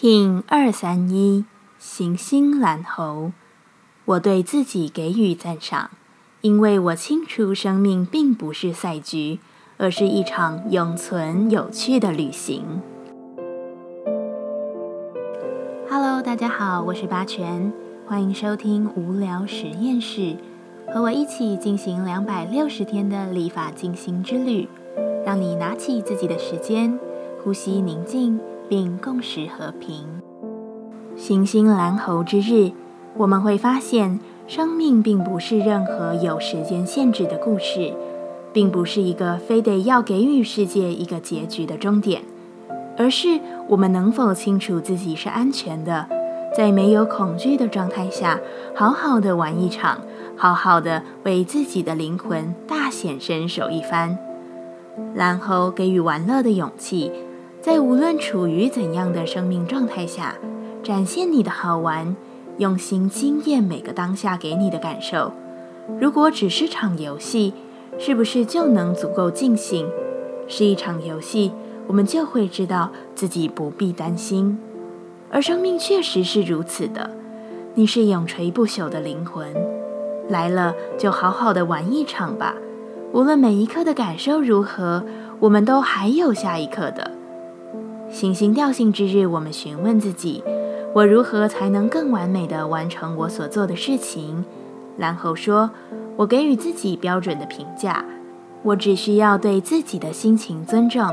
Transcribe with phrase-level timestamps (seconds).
[0.00, 1.44] King 二三一
[1.76, 3.32] 行星蓝猴，
[4.04, 5.90] 我对自己给予赞赏，
[6.40, 9.40] 因为我清楚生命并不是赛局，
[9.76, 12.80] 而是一场永存有趣的旅行。
[15.90, 17.72] Hello，大家好，我是八全，
[18.06, 20.36] 欢迎收听无聊实验室，
[20.94, 24.68] 和我一起进行两百六十天的立法进行之旅，
[25.26, 26.96] 让你拿起自己的时间，
[27.42, 28.38] 呼吸宁静。
[28.68, 30.06] 并共识和平。
[31.16, 32.70] 行星蓝猴之日，
[33.16, 37.92] 我们会发现，生命并不是任何有时间限制的故事，
[38.52, 42.22] 并不是一个非得要给予世界一个结局的终点，
[42.96, 46.08] 而是我们能否清楚自己是安全的，
[46.56, 48.38] 在没有恐惧的状态下，
[48.74, 50.00] 好好的玩一场，
[50.36, 54.16] 好好的为自己的灵魂大显身手一番。
[55.14, 57.10] 蓝猴给予玩乐的勇气。
[57.60, 60.36] 在无论处于怎样的生命状态下，
[60.82, 62.14] 展现你的好玩，
[62.58, 65.32] 用心经验每个当下给你的感受。
[66.00, 67.52] 如果只是场游戏，
[67.98, 69.88] 是不是就能足够尽兴？
[70.46, 71.52] 是一场游戏，
[71.88, 74.58] 我们就会知道自己不必担心。
[75.30, 77.10] 而生命确实是如此的。
[77.74, 79.52] 你是永垂不朽的灵魂，
[80.28, 82.54] 来了就好好的玩一场吧。
[83.12, 85.04] 无论每一刻的感受如何，
[85.40, 87.17] 我们都还有下一刻的。
[88.10, 90.42] 行星调性之日，我们询问自己：
[90.94, 94.44] 我如何才能更完美的完成我所做的事情？
[94.96, 95.70] 然后说：
[96.16, 98.04] 我给予自己标准的评价，
[98.62, 101.06] 我只需要对自己的心情尊重，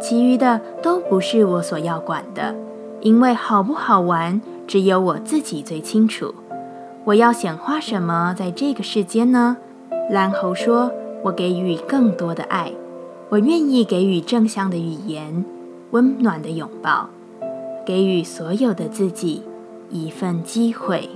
[0.00, 2.54] 其余的都不是我所要管的，
[3.00, 6.34] 因为好不好玩，只有我自己最清楚。
[7.04, 9.58] 我要显化什么在这个世间呢？
[10.10, 10.90] 然后说：
[11.22, 12.72] 我给予更多的爱，
[13.28, 15.44] 我愿意给予正向的语言。
[15.90, 17.08] 温暖的拥抱，
[17.84, 19.42] 给予所有的自己
[19.88, 21.08] 一份机会。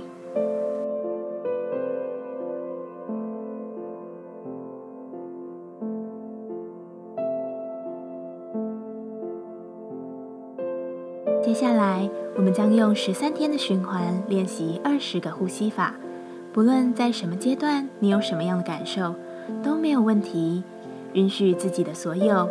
[11.41, 15.93] 接下来，我们将用十三天的循环练习二十个呼吸法。
[16.51, 19.15] 不论在什么阶段，你有什么样的感受，
[19.63, 20.63] 都没有问题。
[21.13, 22.49] 允许自己的所有。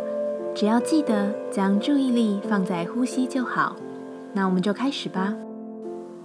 [0.55, 3.75] 只要记得将注意力放在呼吸就好，
[4.31, 5.35] 那我们就开始吧。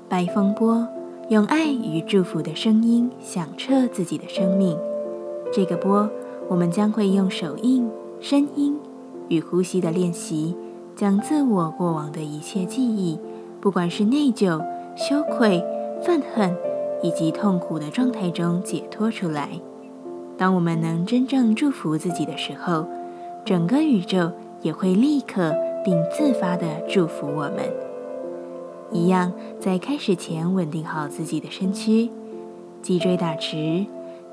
[0.09, 0.87] 白风波
[1.31, 4.79] 用爱与祝福的声音响彻自己的生命。
[5.53, 6.09] 这个波，
[6.49, 8.79] 我们将会用手印、声音
[9.29, 10.57] 与呼吸的练习，
[10.95, 13.19] 将自我过往的一切记忆，
[13.61, 14.65] 不管是内疚、
[14.97, 15.61] 羞愧、
[16.05, 16.57] 愤恨
[17.03, 19.49] 以及痛苦的状态中解脱出来。
[20.39, 22.87] 当我们能真正祝福自己的时候，
[23.45, 24.31] 整个宇宙
[24.63, 27.73] 也会立刻并自发地祝福我们。
[28.93, 32.11] 一样，在开始前稳定好自己的身躯，
[32.83, 33.87] 脊椎打直，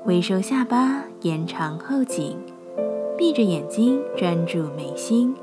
[0.04, 2.36] 微收下巴，延长后颈，
[3.16, 5.34] 闭着眼睛专注眉心。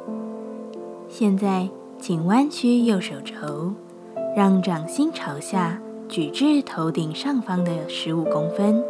[1.08, 3.72] 现在，请弯曲右手肘，
[4.36, 8.84] 让掌心朝下举至头顶上方的十五公分，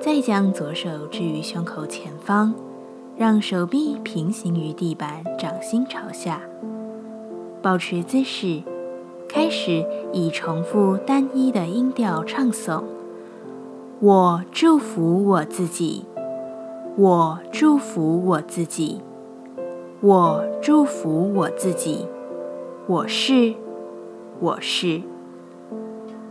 [0.00, 2.52] 再将左手置于胸口前方。
[3.20, 6.40] 让手臂平行于地板，掌心朝下，
[7.60, 8.62] 保持姿势。
[9.28, 12.82] 开始以重复单一的音调唱诵
[14.00, 16.06] ：“我祝福我自己，
[16.96, 19.02] 我祝福我自己，
[20.00, 22.06] 我祝福我自己，
[22.86, 23.52] 我是，
[24.40, 25.02] 我是，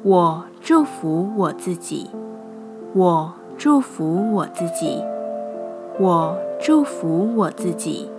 [0.01, 2.09] 我祝福我自己，
[2.95, 5.03] 我祝福我自己，
[5.99, 8.09] 我。”祝福我自己，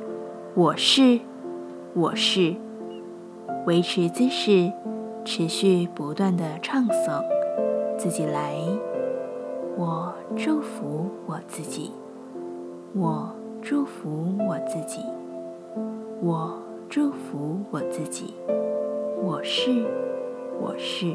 [0.54, 1.20] 我是，
[1.92, 2.54] 我是，
[3.66, 4.72] 维持姿势，
[5.26, 7.22] 持续不断的唱诵，
[7.98, 8.54] 自己来。
[9.76, 11.92] 我祝福我自己，
[12.94, 13.30] 我
[13.60, 14.08] 祝福
[14.48, 15.00] 我自己，
[16.22, 16.58] 我
[16.88, 18.32] 祝福我自己，
[19.22, 19.84] 我是，
[20.58, 21.14] 我是。